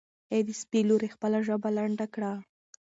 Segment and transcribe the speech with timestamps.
[0.31, 2.31] ای د سپي لورې خپله ژبه لنډه کړه.